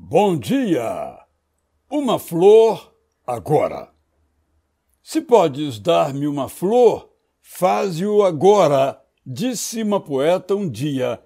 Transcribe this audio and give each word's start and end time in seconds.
Bom 0.00 0.38
dia! 0.38 1.18
Uma 1.90 2.18
flor 2.18 2.94
agora. 3.26 3.90
Se 5.02 5.20
podes 5.20 5.78
dar-me 5.78 6.26
uma 6.26 6.48
flor, 6.48 7.10
faze-o 7.42 8.22
agora, 8.22 8.98
disse 9.26 9.82
uma 9.82 10.00
poeta 10.00 10.54
um 10.54 10.66
dia, 10.66 11.20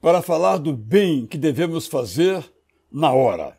para 0.00 0.22
falar 0.22 0.58
do 0.58 0.72
bem 0.72 1.26
que 1.26 1.36
devemos 1.36 1.88
fazer 1.88 2.44
na 2.92 3.12
hora. 3.12 3.58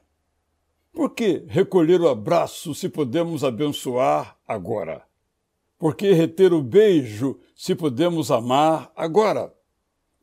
Por 0.93 1.09
que 1.09 1.43
recolher 1.47 1.99
o 1.99 2.07
abraço 2.07 2.73
se 2.73 2.87
podemos 2.87 3.43
abençoar 3.43 4.37
agora? 4.47 5.03
Por 5.77 5.93
que 5.93 6.13
reter 6.13 6.53
o 6.53 6.61
beijo 6.63 7.37
se 7.53 7.75
podemos 7.75 8.31
amar 8.31 8.93
agora? 8.95 9.53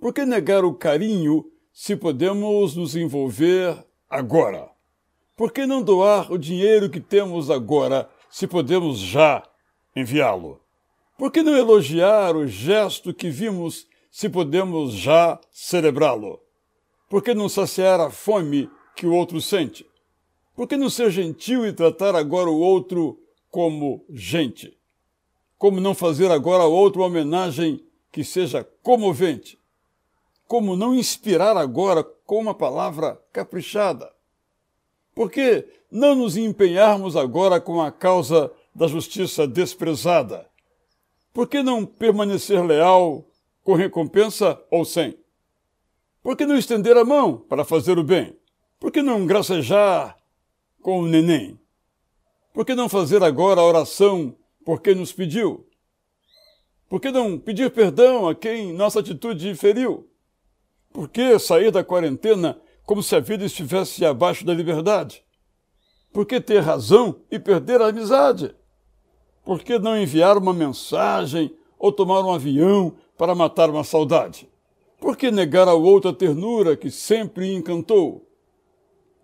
Por 0.00 0.14
que 0.14 0.24
negar 0.24 0.64
o 0.64 0.72
carinho 0.72 1.44
se 1.72 1.94
podemos 1.94 2.74
nos 2.74 2.96
envolver 2.96 3.85
agora? 4.09 4.70
Por 5.36 5.52
que 5.52 5.66
não 5.66 5.82
doar 5.82 6.33
o 6.33 6.38
dinheiro 6.38 6.88
que 6.88 7.01
temos 7.01 7.51
agora 7.51 8.09
se 8.30 8.47
podemos 8.47 8.98
já 8.98 9.42
enviá-lo? 9.95 10.60
Por 11.19 11.30
que 11.30 11.42
não 11.42 11.56
elogiar 11.56 12.37
o 12.37 12.47
gesto 12.47 13.12
que 13.12 13.30
vimos 13.30 13.87
se 14.11 14.28
podemos 14.28 14.92
já 14.92 15.38
celebrá-lo? 15.50 16.41
Por 17.09 17.23
que 17.23 17.34
não 17.34 17.48
saciar 17.48 18.00
a 18.00 18.11
fome 18.11 18.70
que 18.95 19.06
o 19.06 19.14
outro 19.14 19.41
sente? 19.41 19.87
Por 20.55 20.66
que 20.66 20.77
não 20.77 20.88
ser 20.88 21.11
gentil 21.11 21.66
e 21.66 21.73
tratar 21.73 22.14
agora 22.16 22.48
o 22.48 22.59
outro 22.59 23.19
como 23.50 24.05
gente? 24.11 24.77
Como 25.59 25.80
não 25.80 25.95
fazer 25.95 26.30
agora 26.30 26.62
ao 26.62 26.73
outro 26.73 27.02
uma 27.02 27.09
homenagem 27.09 27.84
que 28.11 28.25
seja 28.25 28.64
comovente? 28.83 29.59
Como 30.47 30.77
não 30.77 30.95
inspirar 30.95 31.56
agora 31.56 32.05
com 32.26 32.38
uma 32.38 32.54
palavra 32.54 33.18
caprichada? 33.32 34.12
Por 35.14 35.30
que 35.30 35.64
não 35.90 36.14
nos 36.14 36.36
empenharmos 36.36 37.16
agora 37.16 37.60
com 37.60 37.80
a 37.80 37.90
causa 37.90 38.52
da 38.74 38.86
justiça 38.86 39.46
desprezada? 39.46 40.50
Por 41.33 41.48
que 41.48 41.62
não 41.62 41.86
permanecer 41.86 42.62
leal 42.64 43.24
com 43.62 43.74
recompensa 43.74 44.60
ou 44.70 44.84
sem? 44.84 45.16
Por 46.22 46.36
que 46.36 46.44
não 46.44 46.58
estender 46.58 46.96
a 46.96 47.05
mão 47.05 47.38
para 47.38 47.64
fazer 47.64 47.98
o 47.98 48.05
bem? 48.05 48.36
Por 48.80 48.90
que 48.90 49.00
não 49.00 49.24
gracejar 49.24 50.18
com 50.83 51.00
o 51.00 51.06
neném? 51.06 51.58
Por 52.52 52.66
que 52.66 52.74
não 52.74 52.88
fazer 52.88 53.22
agora 53.22 53.61
a 53.61 53.64
oração 53.64 54.36
por 54.64 54.83
quem 54.83 54.94
nos 54.94 55.12
pediu? 55.12 55.66
Por 56.88 57.00
que 57.00 57.11
não 57.11 57.38
pedir 57.38 57.70
perdão 57.70 58.28
a 58.28 58.34
quem 58.34 58.72
nossa 58.72 59.00
atitude 59.00 59.55
feriu? 59.55 60.08
Por 60.97 61.11
que 61.11 61.39
sair 61.39 61.70
da 61.70 61.84
quarentena 61.84 62.58
como 62.86 63.02
se 63.02 63.14
a 63.14 63.20
vida 63.20 63.44
estivesse 63.44 64.02
abaixo 64.02 64.47
da 64.47 64.55
liberdade? 64.55 65.22
Por 66.11 66.25
que 66.25 66.41
ter 66.41 66.61
razão 66.61 67.16
e 67.30 67.39
perder 67.39 67.83
a 67.83 67.89
amizade? 67.89 68.56
Por 69.44 69.62
que 69.62 69.78
não 69.78 69.94
enviar 69.94 70.39
uma 70.39 70.55
mensagem 70.55 71.55
ou 71.78 71.92
tomar 71.92 72.22
um 72.22 72.33
avião 72.33 72.94
para 73.19 73.34
matar 73.34 73.69
uma 73.69 73.84
saudade? 73.84 74.48
Por 74.98 75.19
que 75.19 75.30
negar 75.30 75.69
ao 75.69 75.83
outro 75.83 76.08
a 76.08 76.14
ternura 76.14 76.74
que 76.74 76.91
sempre 76.91 77.55
encantou? 77.55 78.27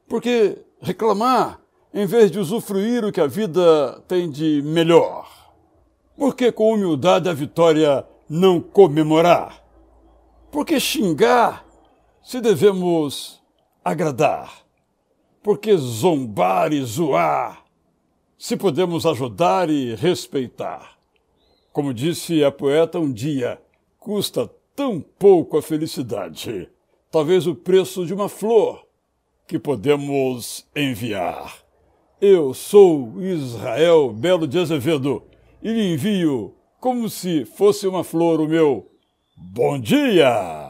Por 0.06 0.20
que 0.20 0.58
reclamar 0.78 1.58
em 1.94 2.04
vez 2.04 2.30
de 2.30 2.38
usufruir 2.38 3.02
o 3.02 3.10
que 3.10 3.20
a 3.22 3.26
vida 3.26 3.98
tem 4.06 4.28
de 4.28 4.60
melhor? 4.60 5.26
Por 6.18 6.36
que 6.36 6.52
com 6.52 6.74
humildade 6.74 7.30
a 7.30 7.32
vitória 7.32 8.06
não 8.28 8.60
comemorar? 8.60 9.61
Por 10.52 10.66
que 10.66 10.78
xingar 10.78 11.64
se 12.22 12.38
devemos 12.38 13.42
agradar? 13.82 14.66
Por 15.42 15.56
que 15.56 15.74
zombar 15.78 16.74
e 16.74 16.84
zoar 16.84 17.64
se 18.36 18.54
podemos 18.58 19.06
ajudar 19.06 19.70
e 19.70 19.94
respeitar? 19.94 20.98
Como 21.72 21.94
disse 21.94 22.44
a 22.44 22.52
poeta 22.52 22.98
um 22.98 23.10
dia, 23.10 23.58
custa 23.98 24.46
tão 24.76 25.00
pouco 25.00 25.56
a 25.56 25.62
felicidade, 25.62 26.68
talvez 27.10 27.46
o 27.46 27.54
preço 27.54 28.04
de 28.04 28.12
uma 28.12 28.28
flor 28.28 28.86
que 29.48 29.58
podemos 29.58 30.66
enviar. 30.76 31.64
Eu 32.20 32.52
sou 32.52 33.22
Israel 33.22 34.12
Belo 34.12 34.46
de 34.46 34.58
Azevedo 34.58 35.22
e 35.62 35.72
lhe 35.72 35.94
envio, 35.94 36.54
como 36.78 37.08
se 37.08 37.46
fosse 37.46 37.86
uma 37.86 38.04
flor, 38.04 38.38
o 38.38 38.46
meu 38.46 38.91
bom 39.50 39.78
dia! 39.78 40.61